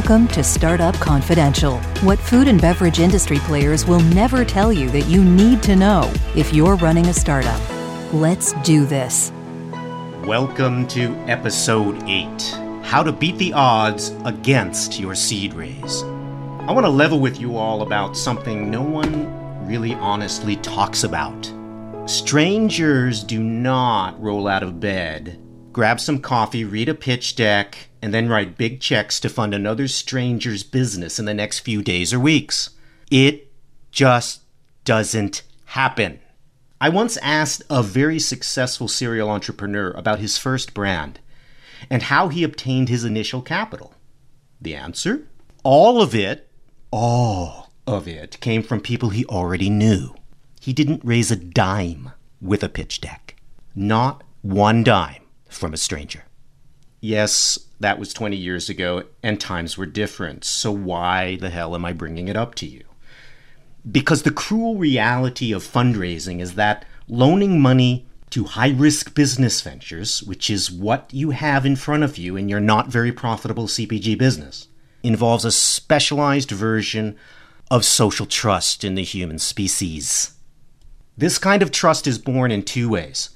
Welcome 0.00 0.28
to 0.28 0.42
Startup 0.42 0.94
Confidential, 0.94 1.76
what 2.00 2.18
food 2.18 2.48
and 2.48 2.58
beverage 2.58 3.00
industry 3.00 3.36
players 3.40 3.84
will 3.84 4.00
never 4.00 4.46
tell 4.46 4.72
you 4.72 4.88
that 4.88 5.02
you 5.02 5.22
need 5.22 5.62
to 5.64 5.76
know 5.76 6.10
if 6.34 6.54
you're 6.54 6.76
running 6.76 7.04
a 7.08 7.12
startup. 7.12 7.60
Let's 8.10 8.54
do 8.62 8.86
this. 8.86 9.30
Welcome 10.24 10.88
to 10.88 11.14
episode 11.28 12.02
8 12.08 12.26
How 12.82 13.02
to 13.02 13.12
Beat 13.12 13.36
the 13.36 13.52
Odds 13.52 14.14
Against 14.24 14.98
Your 14.98 15.14
Seed 15.14 15.52
Raise. 15.52 16.02
I 16.02 16.72
want 16.72 16.86
to 16.86 16.90
level 16.90 17.20
with 17.20 17.38
you 17.38 17.58
all 17.58 17.82
about 17.82 18.16
something 18.16 18.70
no 18.70 18.80
one 18.80 19.66
really 19.66 19.92
honestly 19.96 20.56
talks 20.56 21.04
about. 21.04 21.52
Strangers 22.06 23.22
do 23.22 23.42
not 23.42 24.18
roll 24.18 24.48
out 24.48 24.62
of 24.62 24.80
bed, 24.80 25.38
grab 25.72 26.00
some 26.00 26.20
coffee, 26.20 26.64
read 26.64 26.88
a 26.88 26.94
pitch 26.94 27.36
deck, 27.36 27.88
and 28.02 28.12
then 28.12 28.28
write 28.28 28.58
big 28.58 28.80
checks 28.80 29.20
to 29.20 29.28
fund 29.28 29.54
another 29.54 29.88
stranger's 29.88 30.62
business 30.62 31.18
in 31.18 31.24
the 31.24 31.34
next 31.34 31.60
few 31.60 31.82
days 31.82 32.12
or 32.12 32.20
weeks. 32.20 32.70
It 33.10 33.52
just 33.90 34.42
doesn't 34.84 35.42
happen. 35.66 36.20
I 36.80 36.88
once 36.88 37.16
asked 37.18 37.62
a 37.68 37.82
very 37.82 38.18
successful 38.18 38.88
serial 38.88 39.30
entrepreneur 39.30 39.90
about 39.90 40.18
his 40.18 40.38
first 40.38 40.72
brand 40.72 41.20
and 41.90 42.04
how 42.04 42.28
he 42.28 42.42
obtained 42.42 42.88
his 42.88 43.04
initial 43.04 43.42
capital. 43.42 43.94
The 44.60 44.74
answer? 44.74 45.28
All 45.62 46.00
of 46.00 46.14
it, 46.14 46.48
all 46.90 47.70
of 47.86 48.08
it 48.08 48.40
came 48.40 48.62
from 48.62 48.80
people 48.80 49.10
he 49.10 49.26
already 49.26 49.68
knew. 49.68 50.14
He 50.60 50.72
didn't 50.72 51.04
raise 51.04 51.30
a 51.30 51.36
dime 51.36 52.12
with 52.40 52.62
a 52.62 52.68
pitch 52.68 53.00
deck. 53.00 53.36
Not 53.74 54.24
one 54.42 54.82
dime 54.82 55.19
from 55.50 55.74
a 55.74 55.76
stranger. 55.76 56.24
Yes, 57.00 57.58
that 57.80 57.98
was 57.98 58.12
20 58.12 58.36
years 58.36 58.68
ago, 58.68 59.04
and 59.22 59.40
times 59.40 59.78
were 59.78 59.86
different. 59.86 60.44
So 60.44 60.70
why 60.70 61.36
the 61.36 61.50
hell 61.50 61.74
am 61.74 61.84
I 61.84 61.92
bringing 61.92 62.28
it 62.28 62.36
up 62.36 62.54
to 62.56 62.66
you? 62.66 62.84
Because 63.90 64.22
the 64.22 64.30
cruel 64.30 64.76
reality 64.76 65.52
of 65.52 65.62
fundraising 65.62 66.40
is 66.40 66.54
that 66.54 66.84
loaning 67.08 67.60
money 67.60 68.06
to 68.30 68.44
high 68.44 68.70
risk 68.70 69.14
business 69.14 69.60
ventures, 69.60 70.22
which 70.22 70.50
is 70.50 70.70
what 70.70 71.12
you 71.12 71.30
have 71.30 71.66
in 71.66 71.74
front 71.74 72.02
of 72.02 72.18
you 72.18 72.36
in 72.36 72.48
your 72.48 72.60
not 72.60 72.88
very 72.88 73.10
profitable 73.10 73.66
CPG 73.66 74.16
business, 74.16 74.68
involves 75.02 75.44
a 75.44 75.50
specialized 75.50 76.50
version 76.50 77.16
of 77.70 77.84
social 77.84 78.26
trust 78.26 78.84
in 78.84 78.94
the 78.94 79.02
human 79.02 79.38
species. 79.38 80.34
This 81.16 81.38
kind 81.38 81.62
of 81.62 81.70
trust 81.70 82.06
is 82.06 82.18
born 82.18 82.50
in 82.50 82.62
two 82.62 82.88
ways. 82.88 83.30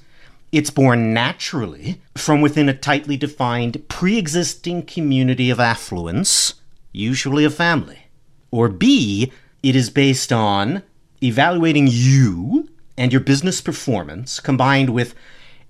It's 0.51 0.69
born 0.69 1.13
naturally 1.13 2.01
from 2.15 2.41
within 2.41 2.69
a 2.69 2.73
tightly 2.73 3.17
defined 3.17 3.87
pre 3.89 4.17
existing 4.17 4.83
community 4.83 5.49
of 5.49 5.59
affluence, 5.59 6.55
usually 6.91 7.43
a 7.43 7.49
family. 7.49 8.07
Or 8.51 8.69
B, 8.69 9.31
it 9.63 9.75
is 9.75 9.89
based 9.89 10.31
on 10.31 10.83
evaluating 11.21 11.87
you 11.89 12.69
and 12.97 13.11
your 13.11 13.21
business 13.21 13.61
performance 13.61 14.39
combined 14.39 14.91
with 14.91 15.15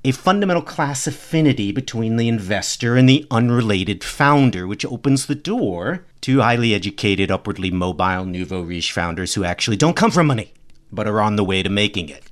a 0.03 0.11
fundamental 0.11 0.61
class 0.61 1.07
affinity 1.07 1.71
between 1.71 2.17
the 2.17 2.27
investor 2.27 2.95
and 2.95 3.09
the 3.09 3.25
unrelated 3.31 4.03
founder, 4.03 4.67
which 4.67 4.85
opens 4.85 5.25
the 5.25 5.33
door 5.33 6.05
to 6.21 6.41
highly 6.41 6.75
educated, 6.75 7.31
upwardly 7.31 7.71
mobile, 7.71 8.23
nouveau 8.23 8.61
riche 8.61 8.91
founders 8.91 9.33
who 9.33 9.43
actually 9.43 9.77
don't 9.77 9.95
come 9.95 10.11
from 10.11 10.27
money, 10.27 10.53
but 10.91 11.07
are 11.07 11.21
on 11.21 11.37
the 11.37 11.43
way 11.43 11.63
to 11.63 11.69
making 11.69 12.09
it. 12.09 12.29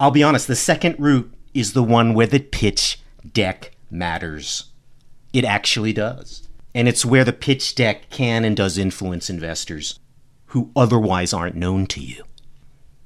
I'll 0.00 0.10
be 0.10 0.22
honest, 0.22 0.46
the 0.46 0.56
second 0.56 0.96
route 0.98 1.30
is 1.56 1.72
the 1.72 1.82
one 1.82 2.12
where 2.12 2.26
the 2.26 2.38
pitch 2.38 3.00
deck 3.32 3.72
matters. 3.90 4.66
It 5.32 5.44
actually 5.44 5.94
does. 5.94 6.46
And 6.74 6.86
it's 6.86 7.04
where 7.04 7.24
the 7.24 7.32
pitch 7.32 7.74
deck 7.74 8.10
can 8.10 8.44
and 8.44 8.54
does 8.54 8.76
influence 8.76 9.30
investors 9.30 9.98
who 10.46 10.70
otherwise 10.76 11.32
aren't 11.32 11.56
known 11.56 11.86
to 11.86 12.00
you. 12.00 12.24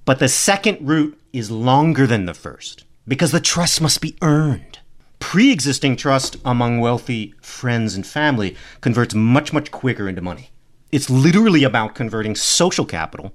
But 0.05 0.19
the 0.19 0.29
second 0.29 0.79
route 0.87 1.17
is 1.33 1.53
longer 1.53 2.07
than 2.07 2.27
the 2.27 2.35
first 2.35 2.85
because 3.07 3.31
the 3.31 3.41
trust 3.41 3.81
must 3.81 4.01
be 4.01 4.17
earned. 4.21 4.81
Pre 5.21 5.53
existing 5.53 5.95
trust 5.95 6.37
among 6.45 6.81
wealthy 6.81 7.35
friends 7.41 7.95
and 7.95 8.05
family 8.05 8.57
converts 8.81 9.15
much, 9.15 9.53
much 9.53 9.71
quicker 9.71 10.09
into 10.09 10.23
money. 10.23 10.51
It's 10.91 11.09
literally 11.09 11.63
about 11.63 11.95
converting 11.95 12.35
social 12.35 12.85
capital 12.85 13.33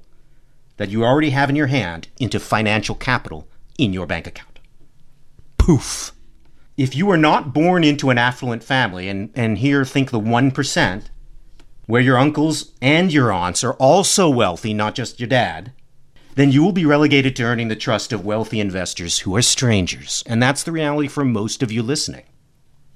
that 0.75 0.89
you 0.89 1.05
already 1.05 1.29
have 1.29 1.49
in 1.49 1.55
your 1.55 1.67
hand 1.67 2.09
into 2.19 2.37
financial 2.37 2.95
capital 2.95 3.47
in 3.77 3.93
your 3.93 4.05
bank 4.05 4.27
account 4.27 4.54
poof. 5.65 6.11
If 6.77 6.95
you 6.95 7.09
are 7.09 7.17
not 7.17 7.51
born 7.51 7.83
into 7.83 8.11
an 8.11 8.19
affluent 8.19 8.63
family, 8.63 9.09
and, 9.09 9.31
and 9.33 9.57
here 9.57 9.83
think 9.83 10.11
the 10.11 10.19
1%, 10.19 11.03
where 11.87 12.01
your 12.01 12.19
uncles 12.19 12.71
and 12.83 13.11
your 13.11 13.31
aunts 13.31 13.63
are 13.63 13.73
also 13.73 14.29
wealthy, 14.29 14.75
not 14.75 14.93
just 14.93 15.19
your 15.19 15.27
dad, 15.27 15.71
then 16.35 16.51
you 16.51 16.63
will 16.63 16.71
be 16.71 16.85
relegated 16.85 17.35
to 17.35 17.43
earning 17.43 17.69
the 17.69 17.75
trust 17.75 18.13
of 18.13 18.23
wealthy 18.23 18.59
investors 18.59 19.19
who 19.19 19.35
are 19.35 19.41
strangers. 19.41 20.23
And 20.27 20.43
that's 20.43 20.61
the 20.61 20.71
reality 20.71 21.07
for 21.07 21.25
most 21.25 21.63
of 21.63 21.71
you 21.71 21.81
listening. 21.81 22.25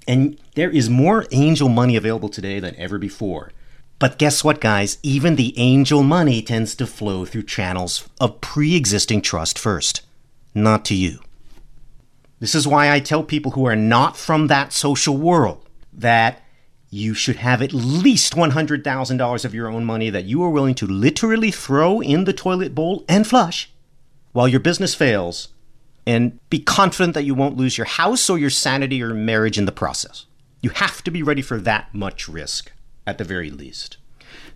And 0.06 0.38
there 0.54 0.70
is 0.70 0.88
more 0.88 1.26
angel 1.32 1.68
money 1.68 1.96
available 1.96 2.28
today 2.28 2.60
than 2.60 2.76
ever 2.76 2.98
before. 2.98 3.50
But 3.98 4.16
guess 4.16 4.44
what, 4.44 4.60
guys? 4.60 4.98
Even 5.02 5.34
the 5.34 5.58
angel 5.58 6.04
money 6.04 6.40
tends 6.40 6.76
to 6.76 6.86
flow 6.86 7.24
through 7.24 7.44
channels 7.44 8.08
of 8.20 8.40
pre 8.40 8.76
existing 8.76 9.22
trust 9.22 9.58
first, 9.58 10.02
not 10.54 10.84
to 10.84 10.94
you. 10.94 11.18
This 12.40 12.54
is 12.54 12.66
why 12.66 12.90
I 12.90 13.00
tell 13.00 13.22
people 13.22 13.52
who 13.52 13.66
are 13.66 13.76
not 13.76 14.16
from 14.16 14.46
that 14.46 14.72
social 14.72 15.16
world 15.16 15.68
that 15.92 16.42
you 16.88 17.14
should 17.14 17.36
have 17.36 17.62
at 17.62 17.72
least 17.72 18.34
$100,000 18.34 19.44
of 19.44 19.54
your 19.54 19.68
own 19.68 19.84
money 19.84 20.10
that 20.10 20.24
you 20.24 20.42
are 20.42 20.50
willing 20.50 20.74
to 20.74 20.86
literally 20.86 21.50
throw 21.50 22.00
in 22.00 22.24
the 22.24 22.32
toilet 22.32 22.74
bowl 22.74 23.04
and 23.08 23.26
flush 23.26 23.70
while 24.32 24.48
your 24.48 24.58
business 24.58 24.94
fails 24.94 25.48
and 26.06 26.38
be 26.48 26.58
confident 26.58 27.14
that 27.14 27.24
you 27.24 27.34
won't 27.34 27.56
lose 27.56 27.78
your 27.78 27.84
house 27.84 28.28
or 28.28 28.38
your 28.38 28.50
sanity 28.50 29.02
or 29.02 29.14
marriage 29.14 29.58
in 29.58 29.66
the 29.66 29.72
process. 29.72 30.26
You 30.62 30.70
have 30.70 31.04
to 31.04 31.10
be 31.10 31.22
ready 31.22 31.42
for 31.42 31.58
that 31.58 31.94
much 31.94 32.28
risk 32.28 32.72
at 33.06 33.18
the 33.18 33.24
very 33.24 33.50
least. 33.50 33.98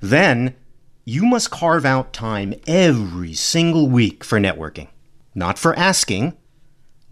Then 0.00 0.56
you 1.04 1.24
must 1.24 1.50
carve 1.50 1.84
out 1.84 2.12
time 2.12 2.54
every 2.66 3.34
single 3.34 3.88
week 3.88 4.24
for 4.24 4.40
networking, 4.40 4.88
not 5.34 5.58
for 5.58 5.78
asking, 5.78 6.36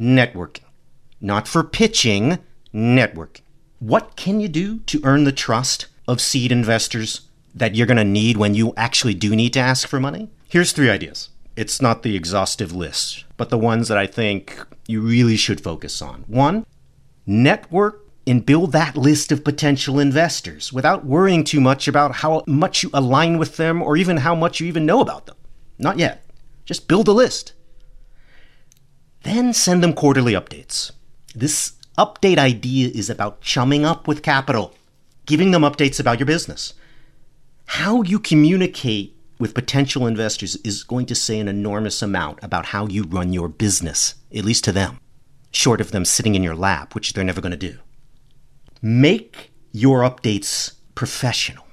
networking. 0.00 0.64
Not 1.20 1.46
for 1.46 1.62
pitching, 1.62 2.38
networking. 2.74 3.42
What 3.78 4.16
can 4.16 4.40
you 4.40 4.48
do 4.48 4.78
to 4.80 5.00
earn 5.04 5.24
the 5.24 5.32
trust 5.32 5.86
of 6.06 6.20
seed 6.20 6.52
investors 6.52 7.22
that 7.54 7.74
you're 7.74 7.86
going 7.86 7.96
to 7.96 8.04
need 8.04 8.36
when 8.36 8.54
you 8.54 8.72
actually 8.76 9.14
do 9.14 9.34
need 9.36 9.52
to 9.54 9.60
ask 9.60 9.86
for 9.88 10.00
money? 10.00 10.30
Here's 10.48 10.72
three 10.72 10.90
ideas. 10.90 11.30
It's 11.56 11.82
not 11.82 12.02
the 12.02 12.16
exhaustive 12.16 12.72
list, 12.72 13.24
but 13.36 13.50
the 13.50 13.58
ones 13.58 13.88
that 13.88 13.98
I 13.98 14.06
think 14.06 14.58
you 14.86 15.00
really 15.00 15.36
should 15.36 15.60
focus 15.60 16.00
on. 16.00 16.24
One, 16.26 16.64
network 17.26 18.00
and 18.26 18.46
build 18.46 18.72
that 18.72 18.96
list 18.96 19.32
of 19.32 19.44
potential 19.44 19.98
investors 19.98 20.72
without 20.72 21.04
worrying 21.04 21.44
too 21.44 21.60
much 21.60 21.88
about 21.88 22.16
how 22.16 22.42
much 22.46 22.82
you 22.82 22.90
align 22.94 23.38
with 23.38 23.56
them 23.56 23.82
or 23.82 23.96
even 23.96 24.18
how 24.18 24.34
much 24.34 24.60
you 24.60 24.66
even 24.66 24.86
know 24.86 25.00
about 25.00 25.26
them. 25.26 25.36
Not 25.78 25.98
yet. 25.98 26.24
Just 26.64 26.88
build 26.88 27.08
a 27.08 27.12
list. 27.12 27.52
Then 29.22 29.52
send 29.52 29.82
them 29.82 29.92
quarterly 29.92 30.32
updates. 30.32 30.90
This 31.34 31.72
update 31.96 32.38
idea 32.38 32.88
is 32.88 33.08
about 33.08 33.40
chumming 33.40 33.84
up 33.84 34.08
with 34.08 34.22
capital, 34.22 34.74
giving 35.26 35.50
them 35.50 35.62
updates 35.62 36.00
about 36.00 36.18
your 36.18 36.26
business. 36.26 36.74
How 37.66 38.02
you 38.02 38.18
communicate 38.18 39.16
with 39.38 39.54
potential 39.54 40.06
investors 40.06 40.56
is 40.56 40.82
going 40.82 41.06
to 41.06 41.14
say 41.14 41.38
an 41.38 41.48
enormous 41.48 42.02
amount 42.02 42.38
about 42.42 42.66
how 42.66 42.86
you 42.86 43.04
run 43.04 43.32
your 43.32 43.48
business, 43.48 44.14
at 44.34 44.44
least 44.44 44.64
to 44.64 44.72
them, 44.72 44.98
short 45.50 45.80
of 45.80 45.90
them 45.90 46.04
sitting 46.04 46.34
in 46.34 46.42
your 46.42 46.56
lap, 46.56 46.94
which 46.94 47.12
they're 47.12 47.24
never 47.24 47.40
going 47.40 47.50
to 47.50 47.56
do. 47.56 47.78
Make 48.80 49.52
your 49.72 50.00
updates 50.00 50.74
professional. 50.94 51.66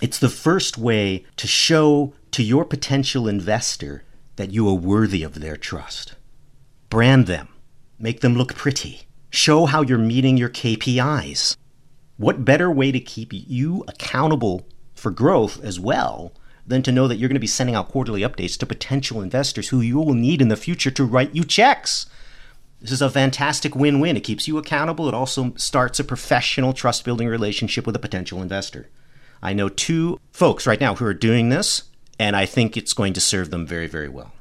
It's 0.00 0.18
the 0.18 0.28
first 0.28 0.78
way 0.78 1.24
to 1.36 1.46
show 1.46 2.14
to 2.32 2.42
your 2.42 2.64
potential 2.64 3.28
investor 3.28 4.04
that 4.36 4.52
you 4.52 4.68
are 4.68 4.74
worthy 4.74 5.22
of 5.22 5.40
their 5.40 5.56
trust. 5.56 6.14
Brand 6.92 7.26
them, 7.26 7.48
make 7.98 8.20
them 8.20 8.34
look 8.34 8.54
pretty, 8.54 9.04
show 9.30 9.64
how 9.64 9.80
you're 9.80 9.96
meeting 9.96 10.36
your 10.36 10.50
KPIs. 10.50 11.56
What 12.18 12.44
better 12.44 12.70
way 12.70 12.92
to 12.92 13.00
keep 13.00 13.30
you 13.32 13.82
accountable 13.88 14.68
for 14.94 15.10
growth 15.10 15.64
as 15.64 15.80
well 15.80 16.34
than 16.66 16.82
to 16.82 16.92
know 16.92 17.08
that 17.08 17.16
you're 17.16 17.30
going 17.30 17.36
to 17.36 17.40
be 17.40 17.46
sending 17.46 17.74
out 17.74 17.88
quarterly 17.88 18.20
updates 18.20 18.58
to 18.58 18.66
potential 18.66 19.22
investors 19.22 19.70
who 19.70 19.80
you 19.80 19.96
will 19.96 20.12
need 20.12 20.42
in 20.42 20.48
the 20.48 20.54
future 20.54 20.90
to 20.90 21.06
write 21.06 21.34
you 21.34 21.44
checks? 21.44 22.04
This 22.82 22.92
is 22.92 23.00
a 23.00 23.08
fantastic 23.08 23.74
win 23.74 23.98
win. 23.98 24.18
It 24.18 24.24
keeps 24.24 24.46
you 24.46 24.58
accountable. 24.58 25.08
It 25.08 25.14
also 25.14 25.54
starts 25.56 25.98
a 25.98 26.04
professional 26.04 26.74
trust 26.74 27.06
building 27.06 27.26
relationship 27.26 27.86
with 27.86 27.96
a 27.96 28.00
potential 28.00 28.42
investor. 28.42 28.90
I 29.42 29.54
know 29.54 29.70
two 29.70 30.20
folks 30.30 30.66
right 30.66 30.78
now 30.78 30.96
who 30.96 31.06
are 31.06 31.14
doing 31.14 31.48
this, 31.48 31.84
and 32.18 32.36
I 32.36 32.44
think 32.44 32.76
it's 32.76 32.92
going 32.92 33.14
to 33.14 33.20
serve 33.22 33.48
them 33.48 33.66
very, 33.66 33.86
very 33.86 34.10
well. 34.10 34.32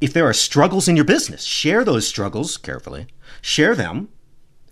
If 0.00 0.12
there 0.12 0.26
are 0.26 0.32
struggles 0.32 0.88
in 0.88 0.96
your 0.96 1.04
business, 1.04 1.44
share 1.44 1.84
those 1.84 2.06
struggles 2.06 2.56
carefully, 2.56 3.06
share 3.40 3.74
them, 3.74 4.08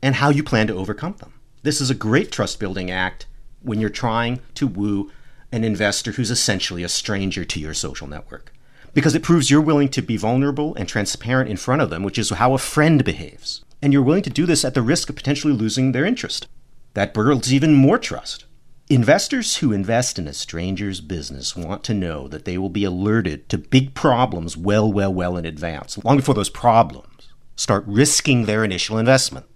and 0.03 0.17
how 0.17 0.31
you 0.31 0.43
plan 0.43 0.67
to 0.69 0.77
overcome 0.77 1.17
them. 1.19 1.35
This 1.63 1.81
is 1.81 1.91
a 1.91 1.95
great 1.95 2.31
trust 2.31 2.61
building 2.61 2.91
act 2.91 3.27
when 3.61 3.81
you're 3.81 3.91
trying 3.91 4.41
to 4.55 4.67
woo 4.67 5.11
an 5.53 5.65
investor 5.65 6.13
who's 6.13 6.31
essentially 6.31 6.83
a 6.83 6.89
stranger 6.89 7.45
to 7.45 7.61
your 7.61 7.75
social 7.75 8.07
network. 8.07 8.53
Because 8.95 9.15
it 9.15 9.23
proves 9.23 9.51
you're 9.51 9.61
willing 9.61 9.89
to 9.91 10.03
be 10.03 10.17
vulnerable 10.17 10.75
and 10.77 10.89
transparent 10.89 11.51
in 11.51 11.57
front 11.57 11.83
of 11.83 11.91
them, 11.91 12.03
which 12.03 12.19
is 12.19 12.31
how 12.31 12.55
a 12.55 12.59
friend 12.59 13.05
behaves. 13.05 13.65
And 13.83 13.93
you're 13.93 14.03
willing 14.03 14.23
to 14.23 14.31
do 14.31 14.47
this 14.47 14.65
at 14.65 14.75
the 14.75 14.83
risk 14.83 15.11
of 15.11 15.17
potentially 15.17 15.53
losing 15.53 15.93
their 15.93 16.07
interest. 16.07 16.49
That 16.95 17.13
builds 17.13 17.53
even 17.53 17.75
more 17.75 17.99
trust. 17.99 18.46
Investors 18.89 19.57
who 19.57 19.73
invest 19.73 20.17
in 20.17 20.29
a 20.29 20.33
stranger's 20.33 21.01
business 21.01 21.57
want 21.57 21.83
to 21.85 21.95
know 21.95 22.29
that 22.29 22.45
they 22.45 22.57
will 22.57 22.71
be 22.71 22.85
alerted 22.85 23.49
to 23.49 23.59
big 23.59 23.95
problems 23.95 24.57
well, 24.57 24.93
well, 24.93 25.13
well 25.13 25.37
in 25.37 25.45
advance, 25.45 26.03
long 26.05 26.19
before 26.19 26.37
those 26.37 26.51
problems 26.51 27.33
start 27.57 27.83
risking 27.87 28.45
their 28.45 28.63
initial 28.63 28.97
investment. 28.97 29.47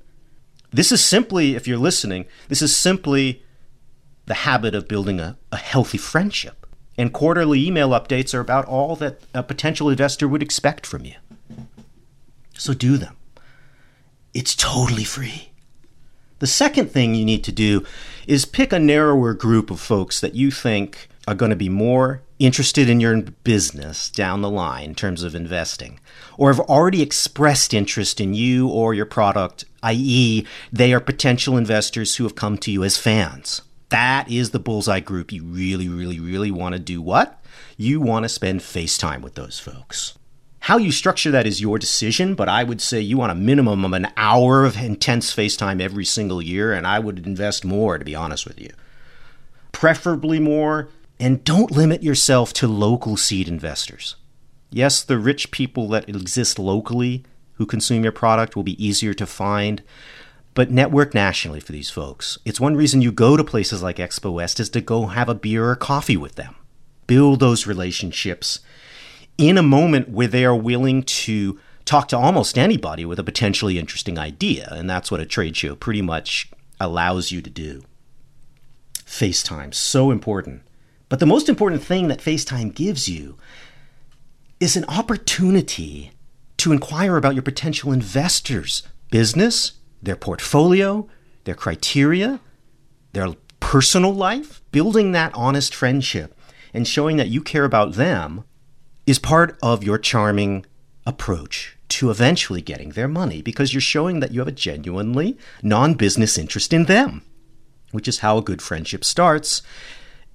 This 0.72 0.90
is 0.90 1.04
simply, 1.04 1.54
if 1.54 1.68
you're 1.68 1.78
listening, 1.78 2.26
this 2.48 2.60
is 2.60 2.76
simply 2.76 3.44
the 4.26 4.34
habit 4.34 4.74
of 4.74 4.88
building 4.88 5.20
a, 5.20 5.38
a 5.52 5.56
healthy 5.56 5.98
friendship. 5.98 6.66
And 6.98 7.12
quarterly 7.12 7.64
email 7.64 7.90
updates 7.90 8.34
are 8.34 8.40
about 8.40 8.64
all 8.66 8.96
that 8.96 9.20
a 9.32 9.42
potential 9.42 9.90
investor 9.90 10.26
would 10.26 10.42
expect 10.42 10.86
from 10.86 11.04
you. 11.04 11.14
So 12.58 12.74
do 12.74 12.96
them. 12.96 13.16
It's 14.34 14.56
totally 14.56 15.04
free. 15.04 15.49
The 16.40 16.46
second 16.46 16.90
thing 16.90 17.14
you 17.14 17.26
need 17.26 17.44
to 17.44 17.52
do 17.52 17.84
is 18.26 18.46
pick 18.46 18.72
a 18.72 18.78
narrower 18.78 19.34
group 19.34 19.70
of 19.70 19.78
folks 19.78 20.20
that 20.20 20.34
you 20.34 20.50
think 20.50 21.08
are 21.28 21.34
going 21.34 21.50
to 21.50 21.56
be 21.56 21.68
more 21.68 22.22
interested 22.38 22.88
in 22.88 22.98
your 22.98 23.20
business 23.20 24.08
down 24.08 24.40
the 24.40 24.48
line 24.48 24.86
in 24.86 24.94
terms 24.94 25.22
of 25.22 25.34
investing, 25.34 26.00
or 26.38 26.50
have 26.50 26.60
already 26.60 27.02
expressed 27.02 27.74
interest 27.74 28.22
in 28.22 28.32
you 28.32 28.66
or 28.68 28.94
your 28.94 29.04
product, 29.04 29.66
i.e., 29.82 30.46
they 30.72 30.94
are 30.94 31.00
potential 31.00 31.58
investors 31.58 32.16
who 32.16 32.24
have 32.24 32.34
come 32.34 32.56
to 32.56 32.70
you 32.70 32.82
as 32.82 32.96
fans. 32.96 33.60
That 33.90 34.30
is 34.30 34.50
the 34.50 34.58
bullseye 34.58 35.00
group 35.00 35.32
you 35.32 35.44
really, 35.44 35.90
really, 35.90 36.18
really 36.18 36.50
want 36.50 36.72
to 36.72 36.78
do 36.78 37.02
what? 37.02 37.44
You 37.76 38.00
want 38.00 38.22
to 38.22 38.30
spend 38.30 38.60
FaceTime 38.60 39.20
with 39.20 39.34
those 39.34 39.58
folks. 39.58 40.16
How 40.60 40.76
you 40.76 40.92
structure 40.92 41.30
that 41.30 41.46
is 41.46 41.60
your 41.60 41.78
decision, 41.78 42.34
but 42.34 42.48
I 42.48 42.64
would 42.64 42.82
say 42.82 43.00
you 43.00 43.16
want 43.16 43.32
a 43.32 43.34
minimum 43.34 43.84
of 43.84 43.94
an 43.94 44.08
hour 44.16 44.64
of 44.64 44.76
intense 44.76 45.34
FaceTime 45.34 45.80
every 45.80 46.04
single 46.04 46.42
year, 46.42 46.74
and 46.74 46.86
I 46.86 46.98
would 46.98 47.26
invest 47.26 47.64
more, 47.64 47.96
to 47.96 48.04
be 48.04 48.14
honest 48.14 48.46
with 48.46 48.60
you. 48.60 48.70
Preferably 49.72 50.38
more, 50.38 50.90
and 51.18 51.42
don't 51.44 51.70
limit 51.70 52.02
yourself 52.02 52.52
to 52.54 52.68
local 52.68 53.16
seed 53.16 53.48
investors. 53.48 54.16
Yes, 54.70 55.02
the 55.02 55.18
rich 55.18 55.50
people 55.50 55.88
that 55.88 56.08
exist 56.08 56.58
locally 56.58 57.24
who 57.54 57.64
consume 57.64 58.02
your 58.02 58.12
product 58.12 58.54
will 58.54 58.62
be 58.62 58.82
easier 58.84 59.14
to 59.14 59.26
find, 59.26 59.82
but 60.52 60.70
network 60.70 61.14
nationally 61.14 61.60
for 61.60 61.72
these 61.72 61.90
folks. 61.90 62.38
It's 62.44 62.60
one 62.60 62.76
reason 62.76 63.00
you 63.00 63.12
go 63.12 63.36
to 63.36 63.44
places 63.44 63.82
like 63.82 63.96
Expo 63.96 64.34
West 64.34 64.60
is 64.60 64.68
to 64.70 64.82
go 64.82 65.06
have 65.06 65.28
a 65.30 65.34
beer 65.34 65.70
or 65.70 65.76
coffee 65.76 66.18
with 66.18 66.34
them. 66.34 66.54
Build 67.06 67.40
those 67.40 67.66
relationships 67.66 68.60
in 69.40 69.56
a 69.56 69.62
moment 69.62 70.10
where 70.10 70.28
they 70.28 70.44
are 70.44 70.54
willing 70.54 71.02
to 71.02 71.58
talk 71.86 72.08
to 72.08 72.18
almost 72.18 72.58
anybody 72.58 73.06
with 73.06 73.18
a 73.18 73.24
potentially 73.24 73.78
interesting 73.78 74.18
idea. 74.18 74.68
And 74.70 74.88
that's 74.88 75.10
what 75.10 75.20
a 75.20 75.26
trade 75.26 75.56
show 75.56 75.74
pretty 75.74 76.02
much 76.02 76.50
allows 76.78 77.32
you 77.32 77.40
to 77.40 77.48
do. 77.48 77.82
FaceTime, 79.06 79.72
so 79.72 80.10
important. 80.10 80.62
But 81.08 81.20
the 81.20 81.26
most 81.26 81.48
important 81.48 81.82
thing 81.82 82.08
that 82.08 82.20
FaceTime 82.20 82.74
gives 82.74 83.08
you 83.08 83.38
is 84.60 84.76
an 84.76 84.84
opportunity 84.84 86.12
to 86.58 86.72
inquire 86.72 87.16
about 87.16 87.34
your 87.34 87.42
potential 87.42 87.92
investors' 87.92 88.82
business, 89.10 89.72
their 90.02 90.16
portfolio, 90.16 91.08
their 91.44 91.54
criteria, 91.54 92.40
their 93.14 93.34
personal 93.58 94.14
life, 94.14 94.60
building 94.70 95.12
that 95.12 95.32
honest 95.34 95.74
friendship 95.74 96.38
and 96.74 96.86
showing 96.86 97.16
that 97.16 97.28
you 97.28 97.40
care 97.40 97.64
about 97.64 97.94
them 97.94 98.44
is 99.10 99.18
part 99.18 99.58
of 99.60 99.82
your 99.82 99.98
charming 99.98 100.64
approach 101.04 101.76
to 101.88 102.10
eventually 102.10 102.62
getting 102.62 102.90
their 102.90 103.08
money 103.08 103.42
because 103.42 103.74
you're 103.74 103.80
showing 103.80 104.20
that 104.20 104.30
you 104.30 104.38
have 104.38 104.46
a 104.46 104.52
genuinely 104.52 105.36
non 105.64 105.94
business 105.94 106.38
interest 106.38 106.72
in 106.72 106.84
them, 106.84 107.22
which 107.90 108.06
is 108.06 108.20
how 108.20 108.38
a 108.38 108.42
good 108.42 108.62
friendship 108.62 109.04
starts, 109.04 109.62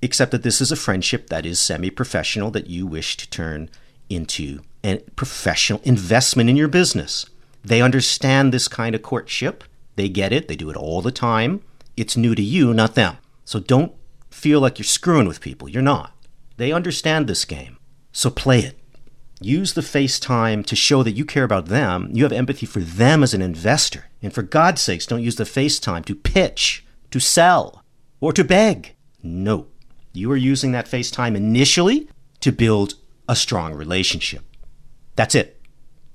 except 0.01 0.31
that 0.31 0.43
this 0.43 0.59
is 0.59 0.73
a 0.73 0.75
friendship 0.75 1.29
that 1.29 1.45
is 1.45 1.57
semi 1.57 1.89
professional 1.89 2.51
that 2.51 2.67
you 2.67 2.85
wish 2.85 3.15
to 3.15 3.29
turn 3.29 3.69
into 4.09 4.59
a 4.83 4.97
professional 5.15 5.79
investment 5.85 6.49
in 6.49 6.57
your 6.57 6.67
business. 6.67 7.25
They 7.63 7.81
understand 7.81 8.53
this 8.53 8.67
kind 8.67 8.93
of 8.93 9.01
courtship, 9.01 9.63
they 9.95 10.09
get 10.09 10.33
it, 10.33 10.49
they 10.49 10.57
do 10.57 10.69
it 10.69 10.75
all 10.75 11.01
the 11.01 11.13
time. 11.13 11.61
It's 11.95 12.17
new 12.17 12.35
to 12.35 12.41
you, 12.41 12.73
not 12.73 12.95
them. 12.95 13.15
So 13.45 13.61
don't 13.61 13.93
feel 14.29 14.59
like 14.59 14.77
you're 14.77 14.83
screwing 14.83 15.29
with 15.29 15.39
people. 15.39 15.69
You're 15.69 15.81
not. 15.81 16.11
They 16.57 16.73
understand 16.73 17.27
this 17.27 17.45
game. 17.45 17.74
So 18.15 18.29
play 18.29 18.59
it. 18.59 18.79
Use 19.41 19.73
the 19.73 19.81
FaceTime 19.81 20.65
to 20.67 20.75
show 20.75 21.03
that 21.03 21.11
you 21.11 21.25
care 21.25 21.43
about 21.43 21.65
them. 21.65 22.09
You 22.13 22.23
have 22.23 22.31
empathy 22.31 22.65
for 22.65 22.79
them 22.79 23.23
as 23.23 23.33
an 23.33 23.41
investor. 23.41 24.05
And 24.21 24.33
for 24.33 24.41
God's 24.41 24.81
sakes, 24.81 25.05
don't 25.05 25.21
use 25.21 25.35
the 25.35 25.43
FaceTime 25.43 26.05
to 26.05 26.15
pitch, 26.15 26.85
to 27.11 27.19
sell, 27.19 27.83
or 28.21 28.31
to 28.31 28.45
beg. 28.45 28.95
No. 29.21 29.67
You 30.13 30.31
are 30.31 30.37
using 30.37 30.71
that 30.71 30.85
FaceTime 30.85 31.35
initially 31.35 32.07
to 32.39 32.53
build 32.53 32.93
a 33.27 33.35
strong 33.35 33.73
relationship. 33.73 34.45
That's 35.17 35.35
it. 35.35 35.61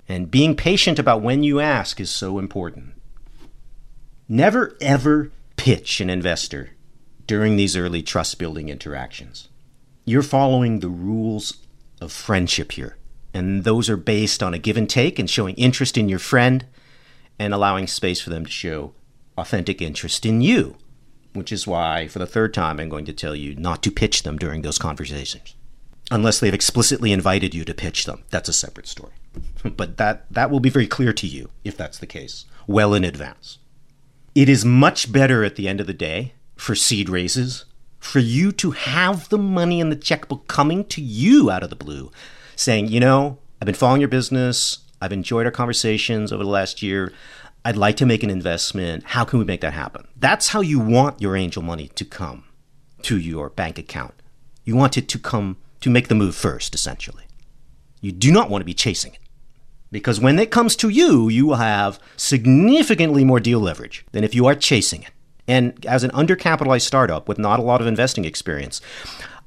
And 0.08 0.30
being 0.30 0.56
patient 0.56 0.98
about 0.98 1.20
when 1.20 1.42
you 1.42 1.60
ask 1.60 2.00
is 2.00 2.08
so 2.08 2.38
important. 2.38 2.94
Never 4.26 4.74
ever 4.80 5.32
pitch 5.56 6.00
an 6.00 6.08
investor 6.08 6.70
during 7.26 7.56
these 7.56 7.76
early 7.76 8.02
trust 8.02 8.38
building 8.38 8.70
interactions. 8.70 9.48
You're 10.06 10.22
following 10.22 10.80
the 10.80 10.88
rules 10.88 11.58
of 12.00 12.12
friendship 12.12 12.72
here. 12.72 12.96
And 13.32 13.64
those 13.64 13.88
are 13.88 13.96
based 13.96 14.42
on 14.42 14.54
a 14.54 14.58
give 14.58 14.76
and 14.76 14.88
take 14.88 15.18
and 15.18 15.28
showing 15.28 15.54
interest 15.54 15.96
in 15.96 16.08
your 16.08 16.18
friend 16.18 16.66
and 17.38 17.54
allowing 17.54 17.86
space 17.86 18.20
for 18.20 18.30
them 18.30 18.44
to 18.44 18.50
show 18.50 18.92
authentic 19.38 19.80
interest 19.80 20.26
in 20.26 20.40
you, 20.40 20.76
which 21.32 21.52
is 21.52 21.66
why, 21.66 22.08
for 22.08 22.18
the 22.18 22.26
third 22.26 22.52
time, 22.52 22.80
I'm 22.80 22.88
going 22.88 23.06
to 23.06 23.12
tell 23.12 23.34
you 23.34 23.54
not 23.54 23.82
to 23.84 23.90
pitch 23.90 24.24
them 24.24 24.36
during 24.36 24.62
those 24.62 24.78
conversations. 24.78 25.54
Unless 26.10 26.40
they've 26.40 26.52
explicitly 26.52 27.12
invited 27.12 27.54
you 27.54 27.64
to 27.64 27.72
pitch 27.72 28.04
them. 28.04 28.24
That's 28.30 28.48
a 28.48 28.52
separate 28.52 28.88
story. 28.88 29.12
but 29.76 29.96
that, 29.96 30.26
that 30.32 30.50
will 30.50 30.60
be 30.60 30.70
very 30.70 30.88
clear 30.88 31.12
to 31.12 31.26
you, 31.26 31.50
if 31.64 31.76
that's 31.76 31.98
the 31.98 32.06
case, 32.06 32.46
well 32.66 32.94
in 32.94 33.04
advance. 33.04 33.58
It 34.34 34.48
is 34.48 34.64
much 34.64 35.12
better 35.12 35.44
at 35.44 35.56
the 35.56 35.68
end 35.68 35.80
of 35.80 35.86
the 35.86 35.94
day 35.94 36.34
for 36.56 36.74
seed 36.74 37.08
raises 37.08 37.64
for 38.00 38.18
you 38.18 38.50
to 38.52 38.72
have 38.72 39.28
the 39.28 39.38
money 39.38 39.78
in 39.78 39.90
the 39.90 39.96
checkbook 39.96 40.48
coming 40.48 40.84
to 40.86 41.00
you 41.00 41.50
out 41.50 41.62
of 41.62 41.70
the 41.70 41.76
blue, 41.76 42.10
saying, 42.56 42.88
you 42.88 42.98
know, 42.98 43.38
I've 43.60 43.66
been 43.66 43.74
following 43.74 44.00
your 44.00 44.08
business. 44.08 44.78
I've 45.00 45.12
enjoyed 45.12 45.46
our 45.46 45.52
conversations 45.52 46.32
over 46.32 46.42
the 46.42 46.50
last 46.50 46.82
year. 46.82 47.12
I'd 47.64 47.76
like 47.76 47.96
to 47.98 48.06
make 48.06 48.22
an 48.22 48.30
investment. 48.30 49.04
How 49.04 49.24
can 49.24 49.38
we 49.38 49.44
make 49.44 49.60
that 49.60 49.74
happen? 49.74 50.08
That's 50.16 50.48
how 50.48 50.62
you 50.62 50.78
want 50.80 51.20
your 51.20 51.36
angel 51.36 51.62
money 51.62 51.88
to 51.94 52.04
come 52.04 52.44
to 53.02 53.18
your 53.18 53.50
bank 53.50 53.78
account. 53.78 54.14
You 54.64 54.76
want 54.76 54.96
it 54.96 55.08
to 55.08 55.18
come 55.18 55.58
to 55.80 55.90
make 55.90 56.08
the 56.08 56.14
move 56.14 56.34
first, 56.34 56.74
essentially. 56.74 57.24
You 58.00 58.12
do 58.12 58.32
not 58.32 58.48
want 58.48 58.62
to 58.62 58.66
be 58.66 58.74
chasing 58.74 59.12
it. 59.12 59.20
Because 59.90 60.20
when 60.20 60.38
it 60.38 60.50
comes 60.50 60.76
to 60.76 60.88
you, 60.88 61.28
you 61.28 61.46
will 61.46 61.56
have 61.56 61.98
significantly 62.16 63.24
more 63.24 63.40
deal 63.40 63.60
leverage 63.60 64.06
than 64.12 64.24
if 64.24 64.34
you 64.34 64.46
are 64.46 64.54
chasing 64.54 65.02
it. 65.02 65.10
And 65.50 65.84
as 65.84 66.04
an 66.04 66.12
undercapitalized 66.12 66.86
startup 66.86 67.26
with 67.26 67.36
not 67.36 67.58
a 67.58 67.62
lot 67.64 67.80
of 67.80 67.88
investing 67.88 68.24
experience, 68.24 68.80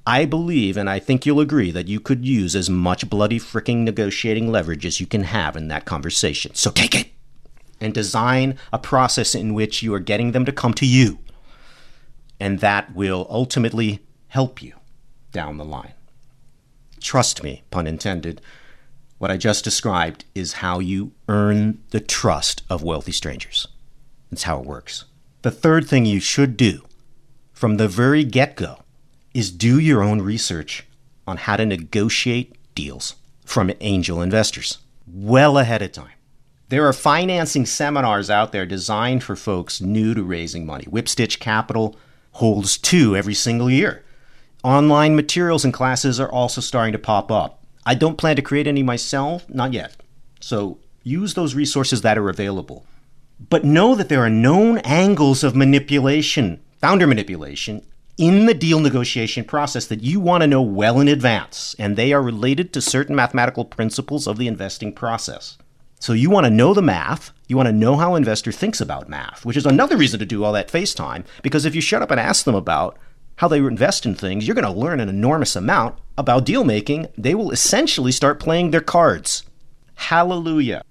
I 0.05 0.25
believe, 0.25 0.75
and 0.75 0.89
I 0.89 1.00
think 1.00 1.25
you'll 1.25 1.39
agree, 1.39 1.72
that 1.72 1.88
you 1.88 2.01
could 2.01 2.25
use 2.25 2.57
as 2.57 2.69
much 2.69 3.10
bloody 3.10 3.39
fricking 3.39 3.86
negotiating 3.86 4.51
leverage 4.51 4.86
as 4.86 5.00
you 5.00 5.07
can 5.07 5.24
have 5.24 5.55
in 5.55 5.69
that 5.69 5.86
conversation. 5.86 6.55
So 6.55 6.72
take 6.72 6.93
it 6.93 7.07
and 7.79 7.93
design 7.93 8.57
a 8.74 8.79
process 8.79 9.33
in 9.33 9.53
which 9.53 9.81
you 9.81 9.93
are 9.93 10.00
getting 10.01 10.33
them 10.33 10.43
to 10.43 10.51
come 10.51 10.74
to 10.74 10.86
you. 10.86 11.19
And 12.38 12.60
that 12.60 12.93
will 12.93 13.25
ultimately 13.29 14.01
help 14.27 14.62
you 14.62 14.74
down 15.31 15.55
the 15.55 15.63
line. 15.63 15.93
Trust 17.00 17.43
me, 17.43 17.63
pun 17.72 17.88
intended, 17.88 18.41
what 19.19 19.31
I 19.31 19.38
just 19.38 19.63
described 19.63 20.25
is 20.36 20.53
how 20.53 20.79
you 20.79 21.13
earn 21.29 21.81
the 21.91 22.01
trust 22.01 22.62
of 22.69 22.83
wealthy 22.83 23.13
strangers. 23.13 23.69
It's 24.33 24.43
how 24.43 24.60
it 24.60 24.65
works. 24.65 25.05
The 25.43 25.51
third 25.51 25.89
thing 25.89 26.05
you 26.05 26.21
should 26.21 26.55
do 26.55 26.85
from 27.51 27.75
the 27.75 27.89
very 27.89 28.23
get 28.23 28.55
go 28.55 28.79
is 29.33 29.51
do 29.51 29.77
your 29.77 30.01
own 30.01 30.21
research 30.21 30.85
on 31.27 31.35
how 31.35 31.57
to 31.57 31.65
negotiate 31.65 32.55
deals 32.75 33.15
from 33.43 33.69
angel 33.81 34.21
investors 34.21 34.77
well 35.05 35.57
ahead 35.57 35.81
of 35.81 35.91
time. 35.91 36.13
There 36.69 36.88
are 36.88 36.93
financing 36.93 37.65
seminars 37.65 38.29
out 38.29 38.53
there 38.53 38.65
designed 38.65 39.21
for 39.21 39.35
folks 39.35 39.81
new 39.81 40.13
to 40.13 40.23
raising 40.23 40.65
money. 40.65 40.85
Whipstitch 40.85 41.41
Capital 41.41 41.97
holds 42.31 42.77
two 42.77 43.13
every 43.13 43.33
single 43.33 43.69
year. 43.69 44.01
Online 44.63 45.13
materials 45.13 45.65
and 45.65 45.73
classes 45.73 46.21
are 46.21 46.31
also 46.31 46.62
starting 46.62 46.93
to 46.93 47.00
pop 47.00 47.29
up. 47.29 47.62
I 47.85 47.95
don't 47.95 48.17
plan 48.17 48.38
to 48.38 48.41
create 48.41 48.65
any 48.65 48.81
myself, 48.81 49.50
not 49.50 49.73
yet. 49.73 49.97
So 50.39 50.77
use 51.03 51.33
those 51.33 51.53
resources 51.53 52.01
that 52.01 52.17
are 52.17 52.29
available. 52.29 52.85
But 53.50 53.65
know 53.65 53.95
that 53.95 54.09
there 54.09 54.23
are 54.23 54.29
known 54.29 54.77
angles 54.79 55.43
of 55.43 55.55
manipulation, 55.55 56.62
founder 56.79 57.07
manipulation, 57.07 57.85
in 58.17 58.45
the 58.45 58.53
deal 58.53 58.79
negotiation 58.79 59.43
process 59.43 59.88
that 59.88 60.03
you 60.03 60.19
want 60.19 60.41
to 60.41 60.47
know 60.47 60.62
well 60.62 61.00
in 61.00 61.07
advance, 61.07 61.75
and 61.79 61.95
they 61.95 62.13
are 62.13 62.21
related 62.21 62.71
to 62.73 62.81
certain 62.81 63.15
mathematical 63.15 63.65
principles 63.65 64.27
of 64.27 64.38
the 64.38 64.47
investing 64.47 64.93
process. 64.93 65.57
So 66.00 66.13
you 66.13 66.29
want 66.29 66.45
to 66.45 66.51
know 66.51 66.73
the 66.73 66.81
math, 66.81 67.31
you 67.47 67.57
want 67.57 67.67
to 67.67 67.73
know 67.73 67.95
how 67.95 68.15
investor 68.15 68.51
thinks 68.51 68.79
about 68.79 69.09
math, 69.09 69.45
which 69.45 69.57
is 69.57 69.65
another 69.65 69.97
reason 69.97 70.19
to 70.19 70.25
do 70.25 70.43
all 70.43 70.53
that 70.53 70.67
FaceTime, 70.67 71.25
because 71.41 71.65
if 71.65 71.75
you 71.75 71.81
shut 71.81 72.01
up 72.01 72.12
and 72.12 72.19
ask 72.19 72.45
them 72.45 72.55
about 72.55 72.97
how 73.38 73.47
they 73.47 73.57
invest 73.57 74.05
in 74.05 74.13
things, 74.13 74.45
you're 74.45 74.55
going 74.55 74.63
to 74.63 74.79
learn 74.79 75.00
an 75.00 75.09
enormous 75.09 75.55
amount 75.55 75.97
about 76.17 76.45
deal 76.45 76.63
making. 76.63 77.07
They 77.17 77.33
will 77.33 77.51
essentially 77.51 78.12
start 78.12 78.39
playing 78.39 78.71
their 78.71 78.81
cards. 78.81 79.43
Hallelujah. 79.95 80.83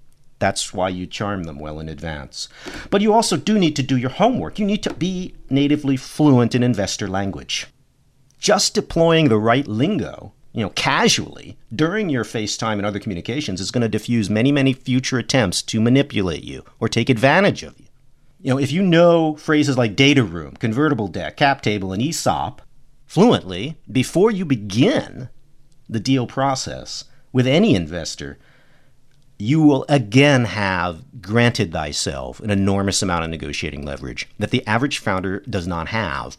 That's 0.43 0.75
why 0.75 0.89
you 0.89 1.07
charm 1.07 1.45
them 1.45 1.61
well 1.61 1.79
in 1.79 1.89
advance. 1.89 2.49
But 2.91 3.01
you 3.01 3.13
also 3.13 3.37
do 3.37 3.61
need 3.61 3.77
to 3.77 3.83
do 3.85 3.97
your 3.97 4.11
homework. 4.11 4.59
You 4.59 4.67
need 4.67 4.83
to 4.83 4.93
be 4.93 5.37
natively 5.49 5.97
fluent 5.97 6.57
in 6.57 6.65
investor 6.65 7.07
language. 7.07 7.69
Just 8.41 8.75
deploying 8.75 9.29
the 9.29 9.39
right 9.39 9.69
lingo, 9.69 10.33
you 10.53 10.65
know, 10.65 10.71
casually 10.71 11.59
during 11.73 12.09
your 12.09 12.25
FaceTime 12.25 12.73
and 12.73 12.85
other 12.85 12.99
communications 12.99 13.61
is 13.61 13.71
going 13.71 13.83
to 13.83 13.89
diffuse 13.89 14.29
many, 14.29 14.51
many 14.51 14.73
future 14.73 15.17
attempts 15.17 15.63
to 15.63 15.81
manipulate 15.81 16.43
you 16.43 16.65
or 16.81 16.89
take 16.89 17.09
advantage 17.09 17.63
of 17.63 17.79
you. 17.79 17.87
You 18.41 18.51
know, 18.51 18.59
if 18.59 18.73
you 18.73 18.83
know 18.83 19.37
phrases 19.37 19.79
like 19.79 19.95
data 19.95 20.25
room, 20.25 20.57
convertible 20.57 21.07
debt, 21.07 21.37
cap 21.37 21.63
table, 21.63 21.93
and 21.93 22.03
ESOP 22.03 22.63
fluently 23.07 23.77
before 23.89 24.33
you 24.33 24.45
begin 24.45 25.29
the 25.89 26.01
deal 26.01 26.27
process 26.27 27.05
with 27.33 27.47
any 27.47 27.77
investor, 27.77 28.41
you 29.43 29.61
will 29.61 29.85
again 29.89 30.45
have 30.45 31.03
granted 31.21 31.73
thyself 31.73 32.39
an 32.39 32.51
enormous 32.51 33.03
amount 33.03 33.25
of 33.25 33.31
negotiating 33.31 33.85
leverage 33.85 34.29
that 34.39 34.53
the 34.53 34.65
average 34.69 34.99
founder 34.99 35.41
does 35.51 35.67
not 35.67 35.89
have 35.89 36.37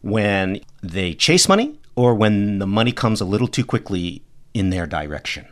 when 0.00 0.60
they 0.82 1.14
chase 1.14 1.48
money 1.48 1.78
or 1.94 2.12
when 2.12 2.58
the 2.58 2.66
money 2.66 2.90
comes 2.90 3.20
a 3.20 3.24
little 3.24 3.46
too 3.46 3.64
quickly 3.64 4.20
in 4.52 4.70
their 4.70 4.84
direction. 4.84 5.46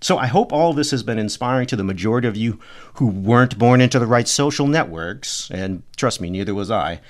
So 0.00 0.16
I 0.16 0.28
hope 0.28 0.50
all 0.50 0.72
this 0.72 0.90
has 0.92 1.02
been 1.02 1.18
inspiring 1.18 1.66
to 1.66 1.76
the 1.76 1.84
majority 1.84 2.26
of 2.26 2.38
you 2.38 2.58
who 2.94 3.08
weren't 3.08 3.58
born 3.58 3.82
into 3.82 3.98
the 3.98 4.06
right 4.06 4.28
social 4.28 4.66
networks, 4.66 5.50
and 5.50 5.82
trust 5.96 6.22
me, 6.22 6.30
neither 6.30 6.54
was 6.54 6.70
I. 6.70 7.00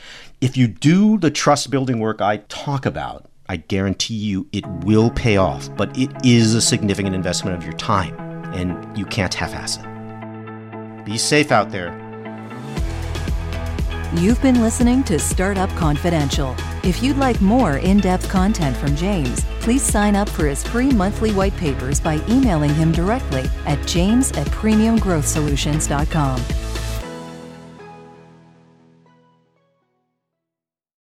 If 0.40 0.56
you 0.56 0.66
do 0.66 1.18
the 1.18 1.30
trust 1.30 1.70
building 1.70 2.00
work 2.00 2.20
I 2.20 2.38
talk 2.48 2.84
about, 2.84 3.30
I 3.48 3.58
guarantee 3.58 4.14
you 4.14 4.48
it 4.50 4.66
will 4.66 5.10
pay 5.10 5.36
off, 5.36 5.68
but 5.76 5.96
it 5.96 6.10
is 6.24 6.54
a 6.54 6.60
significant 6.60 7.14
investment 7.14 7.56
of 7.56 7.62
your 7.62 7.74
time 7.74 8.35
and 8.54 8.96
you 8.96 9.04
can't 9.04 9.34
half 9.34 9.54
ass 9.54 9.78
it. 9.78 11.04
Be 11.04 11.18
safe 11.18 11.52
out 11.52 11.70
there. 11.70 12.06
You've 14.14 14.40
been 14.40 14.62
listening 14.62 15.02
to 15.04 15.18
Startup 15.18 15.68
Confidential. 15.70 16.54
If 16.84 17.02
you'd 17.02 17.18
like 17.18 17.40
more 17.40 17.78
in 17.78 17.98
depth 17.98 18.28
content 18.28 18.76
from 18.76 18.94
James, 18.96 19.44
please 19.60 19.82
sign 19.82 20.14
up 20.14 20.28
for 20.28 20.46
his 20.46 20.62
free 20.62 20.90
monthly 20.90 21.32
white 21.32 21.56
papers 21.56 22.00
by 22.00 22.20
emailing 22.28 22.74
him 22.74 22.92
directly 22.92 23.44
at 23.66 23.84
james 23.86 24.30
at 24.32 24.46
premiumgrowthsolutions.com. 24.48 26.65